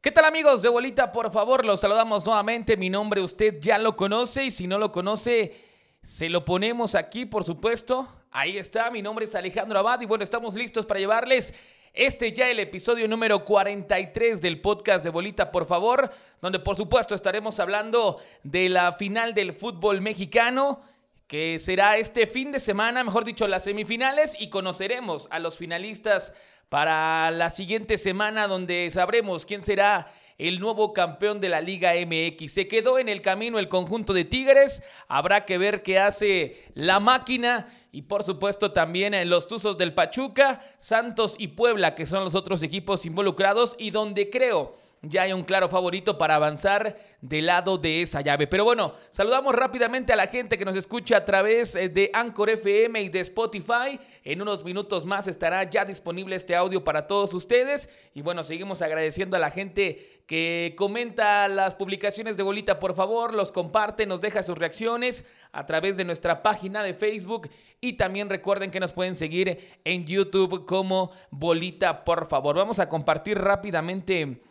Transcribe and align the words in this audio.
¿Qué 0.00 0.12
tal 0.12 0.26
amigos 0.26 0.62
de 0.62 0.68
Bolita? 0.68 1.10
Por 1.10 1.28
favor, 1.32 1.64
los 1.64 1.80
saludamos 1.80 2.24
nuevamente. 2.24 2.76
Mi 2.76 2.88
nombre 2.88 3.20
usted 3.20 3.58
ya 3.60 3.78
lo 3.78 3.96
conoce 3.96 4.44
y 4.44 4.52
si 4.52 4.68
no 4.68 4.78
lo 4.78 4.92
conoce, 4.92 5.56
se 6.04 6.28
lo 6.28 6.44
ponemos 6.44 6.94
aquí, 6.94 7.26
por 7.26 7.42
supuesto. 7.42 8.06
Ahí 8.30 8.58
está, 8.58 8.92
mi 8.92 9.02
nombre 9.02 9.24
es 9.24 9.34
Alejandro 9.34 9.80
Abad 9.80 10.00
y 10.00 10.06
bueno, 10.06 10.22
estamos 10.22 10.54
listos 10.54 10.86
para 10.86 11.00
llevarles 11.00 11.52
este 11.92 12.32
ya 12.32 12.48
el 12.48 12.60
episodio 12.60 13.08
número 13.08 13.44
43 13.44 14.40
del 14.40 14.60
podcast 14.60 15.04
de 15.04 15.10
Bolita, 15.10 15.50
por 15.50 15.64
favor, 15.64 16.08
donde 16.40 16.60
por 16.60 16.76
supuesto 16.76 17.16
estaremos 17.16 17.58
hablando 17.58 18.20
de 18.44 18.68
la 18.68 18.92
final 18.92 19.34
del 19.34 19.52
fútbol 19.52 20.00
mexicano 20.00 20.80
que 21.28 21.58
será 21.58 21.98
este 21.98 22.26
fin 22.26 22.52
de 22.52 22.58
semana, 22.58 23.04
mejor 23.04 23.22
dicho, 23.22 23.46
las 23.46 23.64
semifinales 23.64 24.34
y 24.40 24.48
conoceremos 24.48 25.28
a 25.30 25.38
los 25.38 25.58
finalistas 25.58 26.32
para 26.70 27.30
la 27.30 27.50
siguiente 27.50 27.98
semana 27.98 28.48
donde 28.48 28.88
sabremos 28.90 29.44
quién 29.44 29.60
será 29.60 30.10
el 30.38 30.58
nuevo 30.58 30.94
campeón 30.94 31.38
de 31.38 31.50
la 31.50 31.60
Liga 31.60 31.92
MX. 31.92 32.50
Se 32.50 32.66
quedó 32.66 32.98
en 32.98 33.10
el 33.10 33.20
camino 33.20 33.58
el 33.58 33.68
conjunto 33.68 34.14
de 34.14 34.24
Tigres, 34.24 34.82
habrá 35.06 35.44
que 35.44 35.58
ver 35.58 35.82
qué 35.82 35.98
hace 35.98 36.62
la 36.72 36.98
máquina 36.98 37.68
y 37.92 38.02
por 38.02 38.22
supuesto 38.22 38.72
también 38.72 39.12
en 39.12 39.28
los 39.28 39.48
Tuzos 39.48 39.76
del 39.76 39.92
Pachuca, 39.92 40.62
Santos 40.78 41.36
y 41.38 41.48
Puebla, 41.48 41.94
que 41.94 42.06
son 42.06 42.24
los 42.24 42.34
otros 42.36 42.62
equipos 42.62 43.04
involucrados 43.04 43.76
y 43.78 43.90
donde 43.90 44.30
creo 44.30 44.78
ya 45.02 45.22
hay 45.22 45.32
un 45.32 45.44
claro 45.44 45.68
favorito 45.68 46.18
para 46.18 46.34
avanzar 46.34 46.96
del 47.20 47.46
lado 47.46 47.78
de 47.78 48.02
esa 48.02 48.20
llave. 48.20 48.46
Pero 48.46 48.64
bueno, 48.64 48.94
saludamos 49.10 49.54
rápidamente 49.54 50.12
a 50.12 50.16
la 50.16 50.26
gente 50.26 50.58
que 50.58 50.64
nos 50.64 50.76
escucha 50.76 51.18
a 51.18 51.24
través 51.24 51.76
eh, 51.76 51.88
de 51.88 52.10
Anchor 52.12 52.50
FM 52.50 53.00
y 53.02 53.08
de 53.08 53.20
Spotify. 53.20 53.98
En 54.24 54.42
unos 54.42 54.64
minutos 54.64 55.06
más 55.06 55.28
estará 55.28 55.64
ya 55.64 55.84
disponible 55.84 56.36
este 56.36 56.54
audio 56.56 56.82
para 56.82 57.06
todos 57.06 57.32
ustedes. 57.34 57.90
Y 58.14 58.22
bueno, 58.22 58.44
seguimos 58.44 58.82
agradeciendo 58.82 59.36
a 59.36 59.40
la 59.40 59.50
gente 59.50 60.22
que 60.26 60.74
comenta 60.76 61.48
las 61.48 61.74
publicaciones 61.74 62.36
de 62.36 62.42
Bolita, 62.42 62.78
por 62.78 62.94
favor, 62.94 63.32
los 63.32 63.50
comparte, 63.50 64.04
nos 64.04 64.20
deja 64.20 64.42
sus 64.42 64.58
reacciones 64.58 65.24
a 65.52 65.64
través 65.64 65.96
de 65.96 66.04
nuestra 66.04 66.42
página 66.42 66.82
de 66.82 66.92
Facebook 66.92 67.48
y 67.80 67.94
también 67.94 68.28
recuerden 68.28 68.70
que 68.70 68.78
nos 68.78 68.92
pueden 68.92 69.14
seguir 69.14 69.58
en 69.84 70.04
YouTube 70.04 70.66
como 70.66 71.12
Bolita, 71.30 72.04
por 72.04 72.26
favor. 72.26 72.56
Vamos 72.56 72.78
a 72.78 72.90
compartir 72.90 73.38
rápidamente 73.38 74.42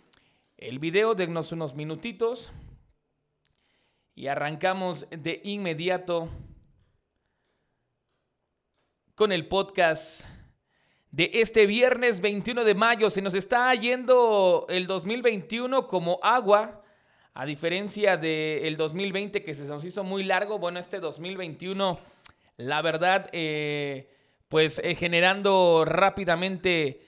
el 0.58 0.80
video, 0.80 1.14
dennos 1.14 1.52
unos 1.52 1.76
minutitos 1.76 2.52
y 4.16 4.26
arrancamos 4.26 5.06
de 5.12 5.40
inmediato 5.44 6.30
con 9.14 9.32
el 9.32 9.48
podcast 9.48 10.26
de 11.12 11.30
este 11.36 11.68
viernes 11.68 12.22
21 12.22 12.64
de 12.64 12.74
mayo. 12.74 13.12
Se 13.12 13.22
nos 13.22 13.36
está 13.36 13.74
yendo 13.76 14.66
el 14.70 14.88
2021 14.88 15.86
como 15.86 16.20
agua, 16.24 16.84
a 17.36 17.46
diferencia 17.46 18.18
del 18.18 18.78
2020 18.78 19.44
que 19.44 19.54
se 19.54 19.66
nos 19.66 19.86
hizo 19.86 20.04
muy 20.04 20.24
largo. 20.24 20.58
Bueno, 20.58 20.80
este 20.80 21.00
2021, 21.00 22.00
la 22.58 22.82
verdad, 22.82 23.30
eh, 23.32 24.10
pues 24.50 24.82
eh, 24.84 24.96
generando 24.96 25.86
rápidamente 25.86 27.04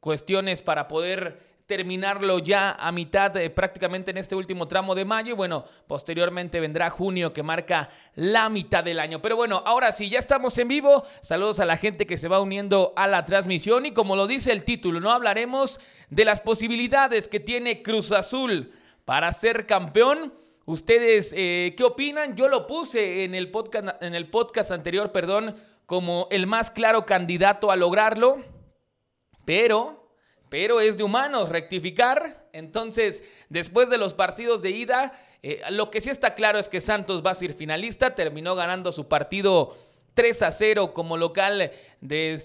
cuestiones 0.00 0.62
para 0.62 0.88
poder 0.88 1.49
terminarlo 1.70 2.40
ya 2.40 2.72
a 2.72 2.90
mitad, 2.90 3.36
eh, 3.36 3.48
prácticamente 3.48 4.10
en 4.10 4.16
este 4.16 4.34
último 4.34 4.66
tramo 4.66 4.92
de 4.92 5.04
mayo. 5.04 5.34
Y 5.34 5.36
bueno, 5.36 5.64
posteriormente 5.86 6.58
vendrá 6.58 6.90
junio 6.90 7.32
que 7.32 7.44
marca 7.44 7.90
la 8.16 8.48
mitad 8.48 8.82
del 8.82 8.98
año. 8.98 9.22
Pero 9.22 9.36
bueno, 9.36 9.62
ahora 9.64 9.92
sí, 9.92 10.10
ya 10.10 10.18
estamos 10.18 10.58
en 10.58 10.66
vivo. 10.66 11.04
Saludos 11.20 11.60
a 11.60 11.64
la 11.64 11.76
gente 11.76 12.08
que 12.08 12.16
se 12.16 12.26
va 12.26 12.40
uniendo 12.40 12.92
a 12.96 13.06
la 13.06 13.24
transmisión. 13.24 13.86
Y 13.86 13.92
como 13.92 14.16
lo 14.16 14.26
dice 14.26 14.50
el 14.50 14.64
título, 14.64 14.98
no 14.98 15.12
hablaremos 15.12 15.78
de 16.08 16.24
las 16.24 16.40
posibilidades 16.40 17.28
que 17.28 17.38
tiene 17.38 17.82
Cruz 17.82 18.10
Azul 18.10 18.72
para 19.04 19.32
ser 19.32 19.64
campeón. 19.64 20.34
¿Ustedes 20.64 21.32
eh, 21.36 21.76
qué 21.76 21.84
opinan? 21.84 22.34
Yo 22.34 22.48
lo 22.48 22.66
puse 22.66 23.22
en 23.22 23.36
el 23.36 23.52
podcast, 23.52 24.02
en 24.02 24.16
el 24.16 24.28
podcast 24.28 24.72
anterior, 24.72 25.12
perdón, 25.12 25.54
como 25.86 26.26
el 26.32 26.48
más 26.48 26.72
claro 26.72 27.06
candidato 27.06 27.70
a 27.70 27.76
lograrlo. 27.76 28.42
Pero 29.44 29.99
pero 30.50 30.80
es 30.80 30.98
de 30.98 31.04
humanos 31.04 31.48
rectificar. 31.48 32.44
Entonces, 32.52 33.24
después 33.48 33.88
de 33.88 33.96
los 33.96 34.12
partidos 34.12 34.60
de 34.60 34.70
ida, 34.70 35.12
eh, 35.42 35.62
lo 35.70 35.90
que 35.90 36.02
sí 36.02 36.10
está 36.10 36.34
claro 36.34 36.58
es 36.58 36.68
que 36.68 36.82
Santos 36.82 37.24
va 37.24 37.30
a 37.30 37.34
ser 37.34 37.54
finalista, 37.54 38.14
terminó 38.14 38.54
ganando 38.54 38.92
su 38.92 39.08
partido 39.08 39.76
3 40.14 40.42
a 40.42 40.50
0 40.50 40.92
como 40.92 41.16
local 41.16 41.70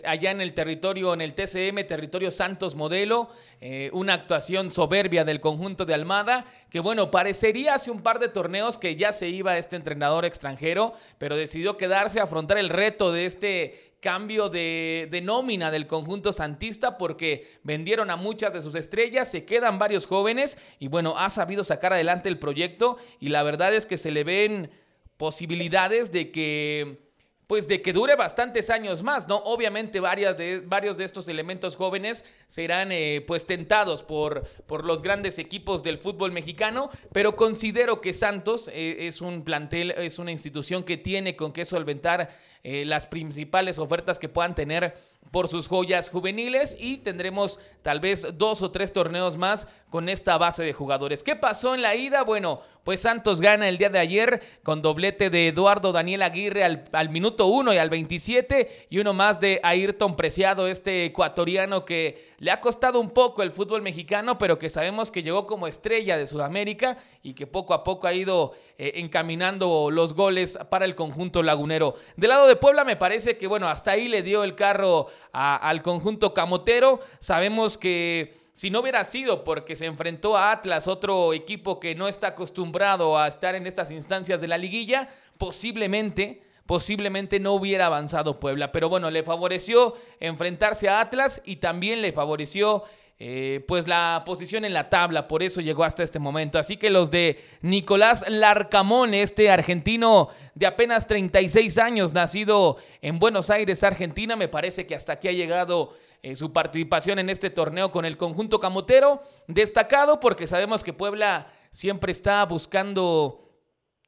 allá 0.05 0.31
en 0.31 0.41
el 0.41 0.53
territorio, 0.53 1.13
en 1.13 1.21
el 1.21 1.33
TCM, 1.33 1.85
territorio 1.87 2.29
Santos 2.31 2.75
Modelo, 2.75 3.29
eh, 3.61 3.89
una 3.93 4.13
actuación 4.13 4.71
soberbia 4.71 5.23
del 5.23 5.39
conjunto 5.39 5.85
de 5.85 5.93
Almada, 5.93 6.45
que 6.69 6.79
bueno, 6.79 7.09
parecería 7.11 7.75
hace 7.75 7.91
un 7.91 8.01
par 8.01 8.19
de 8.19 8.27
torneos 8.27 8.77
que 8.77 8.95
ya 8.95 9.11
se 9.11 9.29
iba 9.29 9.57
este 9.57 9.75
entrenador 9.75 10.25
extranjero, 10.25 10.93
pero 11.17 11.35
decidió 11.35 11.77
quedarse 11.77 12.19
a 12.19 12.23
afrontar 12.23 12.57
el 12.57 12.69
reto 12.69 13.11
de 13.11 13.25
este 13.25 13.95
cambio 14.05 14.49
de, 14.49 15.21
nómina 15.23 15.71
del 15.71 15.87
conjunto 15.87 16.31
santista 16.31 16.97
porque 16.97 17.47
vendieron 17.63 18.11
a 18.11 18.15
muchas 18.15 18.53
de 18.53 18.61
sus 18.61 18.75
estrellas, 18.75 19.31
se 19.31 19.45
quedan 19.45 19.79
varios 19.79 20.05
jóvenes 20.05 20.59
y 20.77 20.89
bueno, 20.89 21.17
ha 21.17 21.31
sabido 21.31 21.63
sacar 21.63 21.91
adelante 21.91 22.29
el 22.29 22.37
proyecto 22.37 22.97
y 23.19 23.29
la 23.29 23.41
verdad 23.41 23.73
es 23.73 23.87
que 23.87 23.97
se 23.97 24.11
le 24.11 24.23
ven 24.23 24.69
posibilidades 25.17 26.11
de 26.11 26.31
que 26.31 27.04
pues 27.47 27.67
de 27.67 27.81
que 27.81 27.93
dure 27.93 28.15
bastantes 28.15 28.69
años 28.69 29.03
más, 29.03 29.27
¿no? 29.27 29.37
Obviamente 29.37 29.99
varias 29.99 30.37
de, 30.37 30.59
varios 30.59 30.97
de 30.97 31.03
estos 31.03 31.27
elementos 31.27 31.75
jóvenes 31.75 32.25
serán 32.47 32.91
eh, 32.91 33.23
pues 33.25 33.45
tentados 33.45 34.03
por, 34.03 34.47
por 34.65 34.83
los 34.85 35.01
grandes 35.01 35.37
equipos 35.37 35.83
del 35.83 35.97
fútbol 35.97 36.31
mexicano, 36.31 36.89
pero 37.11 37.35
considero 37.35 38.01
que 38.01 38.13
Santos 38.13 38.69
eh, 38.73 39.07
es 39.07 39.21
un 39.21 39.43
plantel, 39.43 39.91
es 39.91 40.17
una 40.17 40.31
institución 40.31 40.83
que 40.83 40.97
tiene 40.97 41.35
con 41.35 41.51
qué 41.51 41.65
solventar 41.65 42.29
eh, 42.63 42.83
las 42.83 43.05
principales 43.05 43.77
ofertas 43.77 44.17
que 44.17 44.27
puedan 44.27 44.55
tener 44.55 44.95
por 45.31 45.47
sus 45.47 45.67
joyas 45.67 46.09
juveniles 46.09 46.77
y 46.79 46.97
tendremos 46.97 47.59
tal 47.81 47.99
vez 47.99 48.25
dos 48.35 48.61
o 48.61 48.71
tres 48.71 48.93
torneos 48.93 49.37
más 49.37 49.67
con 49.89 50.09
esta 50.09 50.37
base 50.37 50.63
de 50.63 50.73
jugadores. 50.73 51.23
¿Qué 51.23 51.35
pasó 51.35 51.75
en 51.75 51.81
la 51.81 51.95
ida? 51.95 52.23
Bueno, 52.23 52.61
pues 52.83 53.01
Santos 53.01 53.41
gana 53.41 53.67
el 53.67 53.77
día 53.77 53.89
de 53.89 53.99
ayer 53.99 54.41
con 54.63 54.81
doblete 54.81 55.29
de 55.29 55.47
Eduardo 55.47 55.91
Daniel 55.91 56.21
Aguirre 56.21 56.63
al, 56.63 57.09
minuto 57.09 57.47
1 57.47 57.73
y 57.73 57.77
al 57.77 57.89
27 57.89 58.87
y 58.89 58.99
uno 58.99 59.13
más 59.13 59.39
de 59.39 59.59
Ayrton 59.63 60.15
Preciado, 60.15 60.67
este 60.67 61.05
ecuatoriano 61.05 61.83
que 61.83 62.33
le 62.37 62.51
ha 62.51 62.61
costado 62.61 62.99
un 62.99 63.09
poco 63.09 63.41
el 63.41 63.51
fútbol 63.51 63.81
mexicano, 63.81 64.37
pero 64.37 64.59
que 64.59 64.69
sabemos 64.69 65.09
que 65.09 65.23
llegó 65.23 65.47
como 65.47 65.65
estrella 65.65 66.17
de 66.17 66.27
Sudamérica 66.27 66.97
y 67.23 67.33
que 67.33 67.47
poco 67.47 67.73
a 67.73 67.83
poco 67.83 68.05
ha 68.05 68.13
ido 68.13 68.53
eh, 68.77 68.91
encaminando 68.95 69.89
los 69.89 70.13
goles 70.13 70.59
para 70.69 70.85
el 70.85 70.95
conjunto 70.95 71.41
lagunero. 71.41 71.95
Del 72.17 72.29
lado 72.29 72.45
de 72.45 72.55
Puebla 72.55 72.83
me 72.83 72.97
parece 72.97 73.37
que, 73.37 73.47
bueno, 73.47 73.67
hasta 73.67 73.91
ahí 73.91 74.07
le 74.07 74.21
dio 74.21 74.43
el 74.43 74.53
carro 74.53 75.07
al 75.31 75.81
conjunto 75.81 76.33
camotero. 76.33 76.99
Sabemos 77.19 77.77
que 77.77 78.45
si 78.53 78.69
no 78.69 78.79
hubiera 78.79 79.03
sido 79.03 79.43
porque 79.43 79.75
se 79.75 79.85
enfrentó 79.85 80.37
a 80.37 80.51
Atlas, 80.51 80.87
otro 80.87 81.33
equipo 81.33 81.79
que 81.79 81.95
no 81.95 82.07
está 82.07 82.27
acostumbrado 82.27 83.17
a 83.17 83.27
estar 83.27 83.55
en 83.55 83.67
estas 83.67 83.91
instancias 83.91 84.39
de 84.41 84.47
la 84.47 84.57
liguilla, 84.57 85.09
posiblemente 85.37 86.41
posiblemente 86.65 87.39
no 87.39 87.53
hubiera 87.53 87.85
avanzado 87.85 88.39
Puebla. 88.39 88.71
Pero 88.71 88.89
bueno, 88.89 89.11
le 89.11 89.23
favoreció 89.23 89.93
enfrentarse 90.19 90.89
a 90.89 90.99
Atlas 90.99 91.41
y 91.45 91.57
también 91.57 92.01
le 92.01 92.11
favoreció 92.11 92.83
eh, 93.17 93.63
pues 93.65 93.87
la 93.87 94.23
posición 94.25 94.65
en 94.65 94.73
la 94.73 94.89
tabla, 94.89 95.27
por 95.29 95.41
eso 95.41 95.61
llegó 95.61 95.85
hasta 95.85 96.03
este 96.03 96.19
momento. 96.19 96.59
Así 96.59 96.75
que 96.75 96.89
los 96.89 97.11
de 97.11 97.41
Nicolás 97.61 98.25
Larcamón, 98.27 99.13
este 99.13 99.49
argentino 99.49 100.29
de 100.53 100.65
apenas 100.65 101.07
36 101.07 101.77
años, 101.77 102.11
nacido 102.11 102.77
en 103.01 103.17
Buenos 103.17 103.49
Aires, 103.49 103.83
Argentina, 103.83 104.35
me 104.35 104.49
parece 104.49 104.85
que 104.85 104.95
hasta 104.95 105.13
aquí 105.13 105.29
ha 105.29 105.31
llegado 105.31 105.93
eh, 106.23 106.35
su 106.35 106.51
participación 106.51 107.19
en 107.19 107.29
este 107.29 107.49
torneo 107.49 107.89
con 107.89 108.03
el 108.03 108.17
conjunto 108.17 108.59
camotero, 108.59 109.21
destacado 109.47 110.19
porque 110.19 110.45
sabemos 110.45 110.83
que 110.83 110.91
Puebla 110.91 111.47
siempre 111.71 112.11
está 112.11 112.43
buscando 112.43 113.44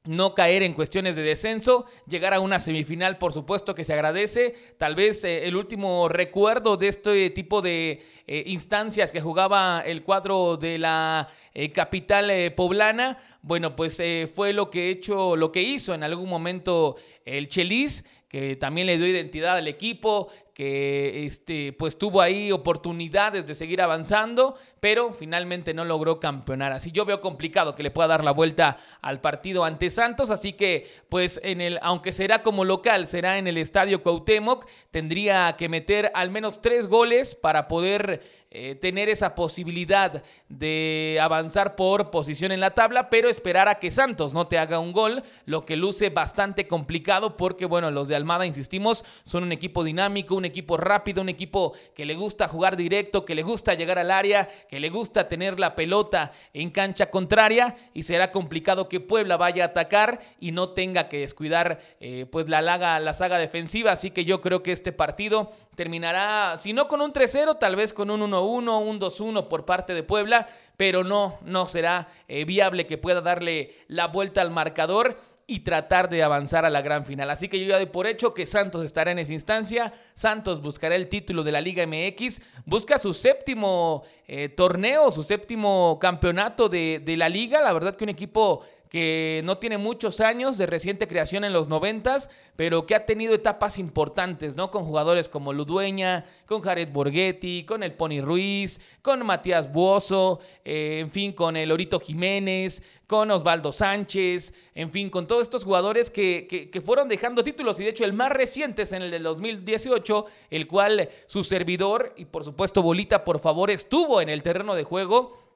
no 0.08 0.34
caer 0.34 0.64
en 0.64 0.74
cuestiones 0.74 1.16
de 1.16 1.22
descenso, 1.22 1.86
llegar 2.08 2.34
a 2.34 2.40
una 2.40 2.60
semifinal, 2.60 3.18
por 3.18 3.34
supuesto 3.34 3.76
que 3.76 3.84
se 3.84 3.94
agradece. 3.94 4.56
Tal 4.78 4.96
vez 4.96 5.24
eh, 5.24 5.48
el 5.48 5.56
último 5.56 6.10
recuerdo 6.10 6.78
de 6.78 6.88
este 6.88 7.30
tipo 7.30 7.62
de 7.62 8.04
eh, 8.26 8.44
instancias 8.48 9.12
que 9.12 9.22
jugaba 9.22 9.82
el 9.86 10.04
cuadro 10.04 10.58
de 10.58 10.78
la 10.78 11.28
eh, 11.54 11.72
capital 11.72 12.32
poblana, 12.56 13.18
bueno, 13.42 13.76
pues 13.76 14.02
fue 14.34 14.54
lo 14.54 14.70
que 14.70 14.90
hecho, 14.90 15.36
lo 15.36 15.52
que 15.52 15.62
hizo 15.62 15.94
en 15.94 16.04
algún 16.04 16.30
momento 16.30 16.98
el 17.26 17.48
Chelis 17.48 18.04
que 18.28 18.58
también 18.58 18.88
le 18.88 18.98
dio 18.98 19.08
identidad 19.08 19.56
al 19.56 19.68
equipo, 19.68 20.30
que 20.58 21.24
este, 21.28 21.72
pues 21.72 22.00
tuvo 22.00 22.20
ahí 22.20 22.52
oportunidades 22.52 23.46
de 23.46 23.54
seguir 23.54 23.80
avanzando, 23.80 24.56
pero 24.80 25.12
finalmente 25.14 25.72
no 25.72 25.86
logró 25.86 26.20
campeonar. 26.20 26.72
Así 26.72 26.92
yo 26.92 27.06
veo 27.06 27.22
complicado 27.22 27.76
que 27.76 27.84
le 27.84 27.92
pueda 27.92 28.08
dar 28.08 28.24
la 28.24 28.32
vuelta 28.32 28.78
al 29.04 29.22
partido 29.22 29.66
ante 29.66 29.92
Santos, 29.92 30.32
así 30.32 30.54
que 30.54 30.88
pues 31.10 31.40
en 31.44 31.62
el, 31.62 31.78
aunque 31.84 32.12
será 32.12 32.42
como 32.42 32.66
local, 32.66 33.06
será 33.06 33.38
en 33.38 33.46
el 33.46 33.60
Estadio 33.60 34.02
Cuauhtémoc, 34.02 34.66
tendría 34.90 35.56
que 35.60 35.70
meter 35.70 36.10
al 36.16 36.32
menos 36.32 36.60
tres 36.60 36.88
goles 36.88 37.36
para 37.36 37.68
poder 37.68 38.24
eh, 38.60 38.74
tener 38.74 39.08
esa 39.08 39.36
posibilidad 39.36 40.24
de 40.50 41.20
avanzar 41.22 41.76
por 41.76 42.10
posición 42.10 42.52
en 42.52 42.60
la 42.60 42.72
tabla, 42.72 43.08
pero 43.08 43.30
esperar 43.30 43.68
a 43.68 43.76
que 43.76 43.92
Santos 43.92 44.34
no 44.34 44.48
te 44.48 44.58
haga 44.58 44.80
un 44.80 44.94
gol, 44.94 45.22
lo 45.46 45.64
que 45.64 45.76
luce 45.76 46.10
bastante 46.10 46.68
complicado 46.68 47.38
porque, 47.38 47.68
bueno, 47.68 47.92
los 47.92 48.08
de 48.08 48.16
Almada, 48.16 48.48
insistimos, 48.48 49.06
son 49.22 49.44
un 49.44 49.52
equipo 49.52 49.84
dinámico, 49.84 50.34
un 50.34 50.46
equipo 50.46 50.76
rápido, 50.76 51.22
un 51.22 51.30
equipo 51.30 51.74
que 51.94 52.08
le 52.08 52.16
gusta 52.16 52.48
jugar 52.48 52.78
directo, 52.78 53.26
que 53.26 53.36
le 53.36 53.44
gusta 53.44 53.76
llegar 53.76 54.00
al 54.00 54.10
área, 54.10 54.48
que 54.68 54.80
le 54.80 54.90
gusta 54.90 55.28
tener 55.28 55.60
la 55.60 55.76
pelota 55.76 56.32
en 56.52 56.72
cancha 56.72 57.12
contraria 57.12 57.76
y 57.94 58.02
será 58.02 58.32
complicado 58.32 58.90
que 58.90 59.00
Puebla 59.00 59.38
vaya 59.38 59.66
a 59.66 59.68
atacar 59.68 60.20
y 60.40 60.52
no 60.52 60.70
tenga 60.70 61.10
que 61.10 61.20
descuidar 61.20 61.80
eh, 62.00 62.26
pues 62.32 62.50
la, 62.50 62.64
laga, 62.64 63.00
la 63.00 63.14
saga 63.14 63.38
defensiva, 63.38 63.92
así 63.92 64.10
que 64.10 64.26
yo 64.26 64.42
creo 64.42 64.64
que 64.64 64.72
este 64.72 64.92
partido 64.92 65.52
terminará, 65.78 66.58
si 66.58 66.74
no 66.74 66.88
con 66.88 67.02
un 67.02 67.14
3-0, 67.14 67.60
tal 67.60 67.76
vez 67.76 67.94
con 67.94 68.10
un 68.10 68.22
1-1, 68.22 68.47
un 68.48 69.00
2-1 69.00 69.48
por 69.48 69.66
parte 69.66 69.94
de 69.94 70.04
Puebla, 70.04 70.48
pero 70.76 71.04
no, 71.04 71.38
no 71.44 71.66
será 71.66 72.08
eh, 72.28 72.46
viable 72.46 72.88
que 72.88 72.98
pueda 72.98 73.22
darle 73.22 73.76
la 73.88 74.08
vuelta 74.08 74.42
al 74.42 74.52
marcador 74.52 75.18
y 75.50 75.62
tratar 75.62 76.10
de 76.10 76.24
avanzar 76.24 76.66
a 76.66 76.70
la 76.70 76.82
gran 76.82 77.06
final. 77.06 77.30
Así 77.30 77.48
que 77.48 77.58
yo 77.58 77.68
ya 77.68 77.78
doy 77.78 77.86
por 77.86 78.06
hecho 78.06 78.34
que 78.34 78.46
Santos 78.46 78.84
estará 78.84 79.12
en 79.12 79.20
esa 79.20 79.34
instancia. 79.34 79.94
Santos 80.14 80.62
buscará 80.62 80.96
el 80.96 81.08
título 81.08 81.42
de 81.42 81.54
la 81.54 81.62
Liga 81.62 81.88
MX, 81.88 82.42
busca 82.66 83.00
su 83.00 83.14
séptimo 83.14 84.04
eh, 84.28 84.50
torneo, 84.50 85.10
su 85.10 85.24
séptimo 85.24 85.98
campeonato 86.02 86.68
de, 86.68 87.02
de 87.04 87.16
la 87.16 87.30
liga. 87.30 87.62
La 87.62 87.72
verdad 87.72 87.96
que 87.96 88.04
un 88.04 88.10
equipo 88.10 88.64
que 88.90 89.42
no 89.44 89.58
tiene 89.58 89.78
muchos 89.78 90.22
años 90.22 90.58
de 90.58 90.66
reciente 90.66 91.08
creación 91.08 91.44
en 91.44 91.54
los 91.54 91.68
noventas, 91.68 92.30
pero 92.56 92.86
que 92.86 92.96
ha 92.96 93.06
tenido 93.06 93.34
etapas 93.34 93.78
importantes, 93.78 94.56
¿no? 94.56 94.72
Con 94.72 94.86
jugadores 94.86 95.30
como 95.30 95.54
Ludueña, 95.54 96.26
con 96.46 96.62
Jared 96.62 96.90
Borghetti, 96.92 97.66
con 97.66 97.84
el 97.84 97.94
Pony 97.94 98.22
Ruiz, 98.22 98.80
con 99.02 99.26
Matías 99.26 99.72
Buoso, 99.72 100.40
eh, 100.64 101.00
en 101.02 101.10
fin, 101.10 101.34
con 101.34 101.58
el 101.58 101.72
Orito 101.72 102.00
Jiménez, 102.00 102.82
con 103.08 103.32
Osvaldo 103.32 103.72
Sánchez, 103.72 104.54
en 104.76 104.90
fin, 104.90 105.10
con 105.10 105.28
todos 105.28 105.44
estos 105.44 105.64
jugadores 105.64 106.10
que, 106.10 106.48
que, 106.72 106.82
fueron 106.82 107.08
dejando 107.08 107.44
títulos 107.44 107.80
y 107.80 107.84
de 107.84 107.90
hecho 107.90 108.04
el 108.04 108.14
más 108.14 108.32
reciente 108.32 108.82
es 108.82 108.92
en 108.92 109.02
el 109.02 109.12
del 109.12 109.24
2018, 109.24 110.26
el 110.50 110.68
cual 110.68 111.10
su 111.26 111.44
servidor 111.44 112.14
y 112.18 112.26
por 112.26 112.44
supuesto 112.44 112.82
Bolita 112.82 113.24
por 113.24 113.40
favor 113.40 113.72
estuvo 113.72 114.22
en 114.22 114.30
el 114.30 114.44
terreno 114.44 114.76
de 114.76 114.84
juego. 114.84 115.47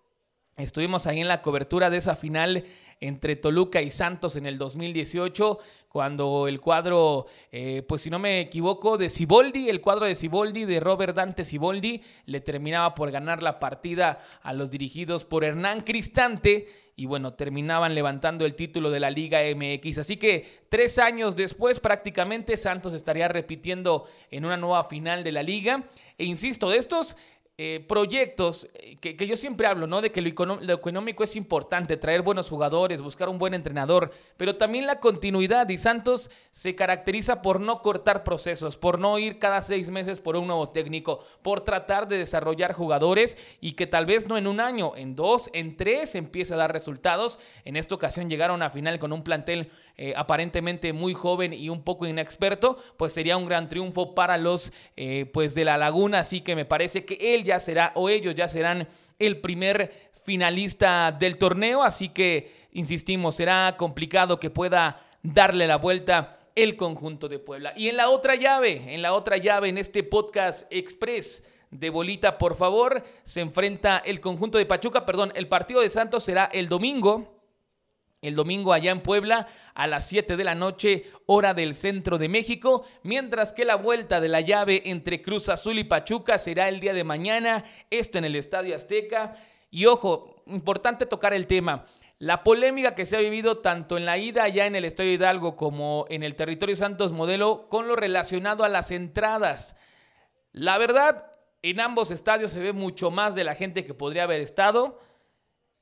Estuvimos 0.57 1.07
ahí 1.07 1.19
en 1.19 1.27
la 1.27 1.41
cobertura 1.41 1.89
de 1.89 1.97
esa 1.97 2.15
final 2.15 2.65
entre 2.99 3.35
Toluca 3.35 3.81
y 3.81 3.89
Santos 3.89 4.35
en 4.35 4.45
el 4.45 4.59
2018, 4.59 5.57
cuando 5.87 6.47
el 6.47 6.61
cuadro, 6.61 7.25
eh, 7.51 7.83
pues 7.87 8.03
si 8.03 8.11
no 8.11 8.19
me 8.19 8.39
equivoco, 8.39 8.97
de 8.97 9.09
Ciboldi, 9.09 9.69
el 9.69 9.81
cuadro 9.81 10.05
de 10.05 10.13
Ciboldi, 10.13 10.65
de 10.65 10.79
Robert 10.79 11.15
Dante 11.15 11.43
Ciboldi, 11.43 12.01
le 12.27 12.41
terminaba 12.41 12.93
por 12.93 13.09
ganar 13.09 13.41
la 13.41 13.59
partida 13.59 14.19
a 14.43 14.53
los 14.53 14.69
dirigidos 14.69 15.25
por 15.25 15.43
Hernán 15.43 15.81
Cristante 15.81 16.67
y 16.95 17.07
bueno, 17.07 17.33
terminaban 17.33 17.95
levantando 17.95 18.45
el 18.45 18.53
título 18.53 18.91
de 18.91 18.99
la 18.99 19.09
Liga 19.09 19.39
MX. 19.55 19.97
Así 19.97 20.17
que 20.17 20.65
tres 20.69 20.99
años 20.99 21.35
después 21.35 21.79
prácticamente 21.79 22.57
Santos 22.57 22.93
estaría 22.93 23.27
repitiendo 23.27 24.05
en 24.29 24.45
una 24.45 24.57
nueva 24.57 24.83
final 24.83 25.23
de 25.23 25.31
la 25.31 25.41
liga. 25.41 25.85
E 26.19 26.25
insisto, 26.25 26.69
de 26.69 26.77
estos 26.77 27.17
eh, 27.63 27.79
proyectos 27.79 28.67
eh, 28.73 28.95
que, 28.95 29.27
yo 29.27 29.37
siempre 29.37 29.67
hablo, 29.67 29.85
¿no? 29.85 30.01
De 30.01 30.11
que 30.11 30.19
lo, 30.19 30.73
económico 30.73 31.23
es 31.23 31.35
importante, 31.35 31.95
traer 31.95 32.23
buenos 32.23 32.49
jugadores, 32.49 33.03
buscar 33.03 33.29
un 33.29 33.37
buen 33.37 33.53
entrenador, 33.53 34.09
pero 34.35 34.55
también 34.55 34.87
la 34.87 34.99
continuidad. 34.99 35.69
Y 35.69 35.77
Santos 35.77 36.31
se 36.49 36.73
caracteriza 36.73 37.43
por 37.43 37.59
no 37.59 37.83
cortar 37.83 38.23
procesos, 38.23 38.77
por 38.77 38.97
no 38.97 39.19
ir 39.19 39.37
cada 39.37 39.61
seis 39.61 39.91
meses 39.91 40.19
por 40.19 40.37
un 40.37 40.47
nuevo 40.47 40.69
técnico, 40.69 41.23
por 41.43 41.61
tratar 41.61 42.07
de 42.07 42.17
desarrollar 42.17 42.73
jugadores 42.73 43.37
y 43.59 43.73
que 43.73 43.85
tal 43.85 44.07
vez 44.07 44.27
no 44.27 44.39
en 44.39 44.47
un 44.47 44.59
año, 44.59 44.93
en 44.95 45.15
dos, 45.15 45.51
en 45.53 45.77
tres 45.77 46.15
empiece 46.15 46.55
a 46.55 46.57
dar 46.57 46.73
resultados. 46.73 47.37
En 47.63 47.75
esta 47.75 47.93
ocasión 47.93 48.27
llegaron 48.27 48.63
a 48.63 48.71
final 48.71 48.97
con 48.97 49.13
un 49.13 49.23
plantel 49.23 49.69
eh, 49.97 50.13
aparentemente 50.17 50.93
muy 50.93 51.13
joven 51.13 51.53
y 51.53 51.69
un 51.69 51.83
poco 51.83 52.07
inexperto, 52.07 52.79
pues 52.97 53.13
sería 53.13 53.37
un 53.37 53.45
gran 53.45 53.69
triunfo 53.69 54.15
para 54.15 54.39
los 54.39 54.73
pues 55.31 55.53
de 55.53 55.65
la 55.65 55.77
Laguna. 55.77 56.19
Así 56.19 56.41
que 56.41 56.55
me 56.55 56.65
parece 56.65 57.05
que 57.05 57.35
él 57.35 57.43
ya 57.43 57.50
será 57.59 57.91
o 57.95 58.09
ellos 58.09 58.35
ya 58.35 58.47
serán 58.47 58.87
el 59.19 59.39
primer 59.39 60.11
finalista 60.23 61.11
del 61.11 61.37
torneo, 61.37 61.83
así 61.83 62.09
que 62.09 62.67
insistimos, 62.73 63.35
será 63.35 63.75
complicado 63.77 64.39
que 64.39 64.49
pueda 64.49 65.01
darle 65.23 65.67
la 65.67 65.77
vuelta 65.77 66.39
el 66.55 66.75
conjunto 66.75 67.27
de 67.27 67.39
Puebla. 67.39 67.73
Y 67.75 67.89
en 67.89 67.97
la 67.97 68.09
otra 68.09 68.35
llave, 68.35 68.93
en 68.93 69.01
la 69.01 69.13
otra 69.13 69.37
llave, 69.37 69.69
en 69.69 69.77
este 69.77 70.03
podcast 70.03 70.71
express 70.71 71.43
de 71.69 71.89
bolita, 71.89 72.37
por 72.37 72.55
favor, 72.55 73.03
se 73.23 73.41
enfrenta 73.41 73.99
el 73.99 74.19
conjunto 74.19 74.57
de 74.57 74.65
Pachuca, 74.65 75.05
perdón, 75.05 75.31
el 75.35 75.47
partido 75.47 75.81
de 75.81 75.89
Santos 75.89 76.23
será 76.23 76.45
el 76.45 76.67
domingo 76.67 77.30
el 78.21 78.35
domingo 78.35 78.71
allá 78.71 78.91
en 78.91 79.01
Puebla 79.01 79.47
a 79.73 79.87
las 79.87 80.07
7 80.07 80.37
de 80.37 80.43
la 80.43 80.55
noche, 80.55 81.05
hora 81.25 81.53
del 81.53 81.73
centro 81.75 82.17
de 82.17 82.29
México, 82.29 82.85
mientras 83.03 83.51
que 83.51 83.65
la 83.65 83.75
vuelta 83.75 84.21
de 84.21 84.29
la 84.29 84.41
llave 84.41 84.83
entre 84.85 85.21
Cruz 85.21 85.49
Azul 85.49 85.79
y 85.79 85.83
Pachuca 85.83 86.37
será 86.37 86.69
el 86.69 86.79
día 86.79 86.93
de 86.93 87.03
mañana, 87.03 87.63
esto 87.89 88.19
en 88.19 88.25
el 88.25 88.35
Estadio 88.35 88.75
Azteca. 88.75 89.35
Y 89.71 89.85
ojo, 89.85 90.43
importante 90.45 91.05
tocar 91.05 91.33
el 91.33 91.47
tema. 91.47 91.85
La 92.19 92.43
polémica 92.43 92.93
que 92.93 93.05
se 93.05 93.17
ha 93.17 93.19
vivido 93.19 93.57
tanto 93.57 93.97
en 93.97 94.05
la 94.05 94.19
ida 94.19 94.43
allá 94.43 94.67
en 94.67 94.75
el 94.75 94.85
Estadio 94.85 95.13
Hidalgo 95.13 95.55
como 95.55 96.05
en 96.09 96.21
el 96.21 96.35
territorio 96.35 96.75
Santos 96.75 97.11
Modelo 97.11 97.67
con 97.67 97.87
lo 97.87 97.95
relacionado 97.95 98.63
a 98.63 98.69
las 98.69 98.91
entradas. 98.91 99.75
La 100.51 100.77
verdad, 100.77 101.31
en 101.63 101.79
ambos 101.79 102.11
estadios 102.11 102.51
se 102.51 102.59
ve 102.59 102.73
mucho 102.73 103.09
más 103.09 103.33
de 103.33 103.43
la 103.43 103.55
gente 103.55 103.83
que 103.83 103.95
podría 103.95 104.23
haber 104.23 104.41
estado. 104.41 104.99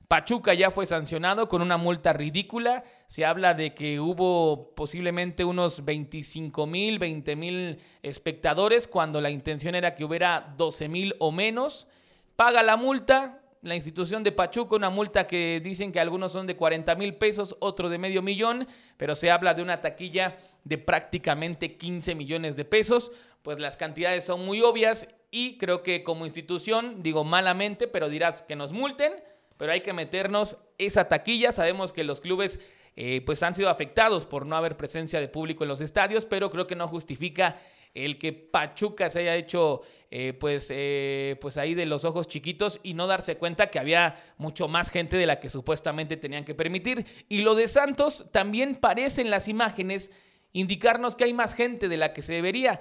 Pachuca 0.09 0.55
ya 0.55 0.71
fue 0.71 0.87
sancionado 0.87 1.47
con 1.47 1.61
una 1.61 1.77
multa 1.77 2.13
ridícula. 2.13 2.83
Se 3.05 3.25
habla 3.25 3.53
de 3.53 3.75
que 3.75 3.99
hubo 3.99 4.73
posiblemente 4.73 5.45
unos 5.45 5.85
25 5.85 6.65
mil, 6.65 6.97
20 6.97 7.35
mil 7.35 7.77
espectadores 8.01 8.87
cuando 8.87 9.21
la 9.21 9.29
intención 9.29 9.75
era 9.75 9.93
que 9.93 10.03
hubiera 10.03 10.55
12 10.57 10.89
mil 10.89 11.15
o 11.19 11.31
menos. 11.31 11.87
Paga 12.35 12.63
la 12.63 12.75
multa. 12.75 13.43
La 13.61 13.75
institución 13.75 14.23
de 14.23 14.31
Pachuca, 14.31 14.75
una 14.75 14.89
multa 14.89 15.27
que 15.27 15.61
dicen 15.63 15.91
que 15.91 15.99
algunos 15.99 16.31
son 16.31 16.47
de 16.47 16.55
40 16.55 16.95
mil 16.95 17.13
pesos, 17.15 17.55
otro 17.59 17.87
de 17.87 17.99
medio 17.99 18.23
millón, 18.23 18.67
pero 18.97 19.15
se 19.15 19.29
habla 19.29 19.53
de 19.53 19.61
una 19.61 19.81
taquilla 19.81 20.37
de 20.63 20.79
prácticamente 20.79 21.77
15 21.77 22.15
millones 22.15 22.55
de 22.55 22.65
pesos. 22.65 23.11
Pues 23.43 23.59
las 23.59 23.77
cantidades 23.77 24.23
son 24.23 24.43
muy 24.43 24.61
obvias 24.63 25.07
y 25.29 25.59
creo 25.59 25.83
que 25.83 26.01
como 26.01 26.25
institución, 26.25 27.03
digo 27.03 27.23
malamente, 27.23 27.87
pero 27.87 28.09
dirás 28.09 28.41
que 28.41 28.55
nos 28.55 28.71
multen 28.71 29.13
pero 29.59 29.73
hay 29.73 29.81
que 29.81 29.91
meternos 29.91 30.57
esa 30.77 31.09
taquilla. 31.09 31.51
Sabemos 31.51 31.91
que 31.91 32.05
los 32.05 32.21
clubes 32.21 32.61
eh, 32.95 33.21
pues 33.25 33.43
han 33.43 33.53
sido 33.53 33.69
afectados 33.69 34.25
por 34.25 34.45
no 34.45 34.55
haber 34.55 34.77
presencia 34.77 35.19
de 35.19 35.27
público 35.27 35.65
en 35.65 35.67
los 35.67 35.81
estadios, 35.81 36.23
pero 36.23 36.49
creo 36.49 36.65
que 36.65 36.77
no 36.77 36.87
justifica 36.87 37.57
el 37.93 38.17
que 38.17 38.31
Pachuca 38.31 39.09
se 39.09 39.19
haya 39.19 39.35
hecho 39.35 39.81
eh, 40.11 40.31
pues, 40.39 40.69
eh, 40.73 41.35
pues 41.41 41.57
ahí 41.57 41.75
de 41.75 41.85
los 41.85 42.05
ojos 42.05 42.29
chiquitos 42.29 42.79
y 42.83 42.93
no 42.93 43.05
darse 43.05 43.35
cuenta 43.35 43.69
que 43.69 43.79
había 43.79 44.33
mucho 44.37 44.69
más 44.69 44.91
gente 44.91 45.17
de 45.17 45.25
la 45.25 45.41
que 45.41 45.49
supuestamente 45.49 46.15
tenían 46.15 46.45
que 46.45 46.55
permitir. 46.55 47.05
Y 47.27 47.41
lo 47.41 47.53
de 47.53 47.67
Santos 47.67 48.27
también 48.31 48.75
parece 48.75 49.21
en 49.21 49.29
las 49.29 49.49
imágenes 49.49 50.09
indicarnos 50.53 51.17
que 51.17 51.25
hay 51.25 51.33
más 51.33 51.53
gente 51.53 51.89
de 51.89 51.97
la 51.97 52.13
que 52.13 52.21
se 52.21 52.33
debería. 52.33 52.79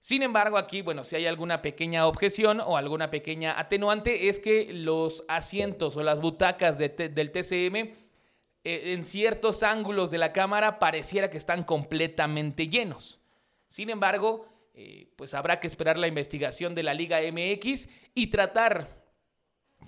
Sin 0.00 0.22
embargo, 0.22 0.58
aquí, 0.58 0.82
bueno, 0.82 1.02
si 1.04 1.16
hay 1.16 1.26
alguna 1.26 1.60
pequeña 1.60 2.06
objeción 2.06 2.60
o 2.60 2.76
alguna 2.76 3.10
pequeña 3.10 3.58
atenuante, 3.58 4.28
es 4.28 4.38
que 4.38 4.72
los 4.72 5.24
asientos 5.28 5.96
o 5.96 6.02
las 6.02 6.20
butacas 6.20 6.78
del 6.78 7.30
TCM 7.32 7.76
eh, 8.64 8.92
en 8.92 9.04
ciertos 9.04 9.62
ángulos 9.62 10.10
de 10.10 10.18
la 10.18 10.32
cámara 10.32 10.78
pareciera 10.78 11.30
que 11.30 11.38
están 11.38 11.64
completamente 11.64 12.68
llenos. 12.68 13.18
Sin 13.66 13.90
embargo, 13.90 14.46
eh, 14.74 15.08
pues 15.16 15.34
habrá 15.34 15.58
que 15.58 15.66
esperar 15.66 15.98
la 15.98 16.06
investigación 16.06 16.74
de 16.74 16.84
la 16.84 16.94
Liga 16.94 17.18
MX 17.20 17.88
y 18.14 18.28
tratar 18.28 18.97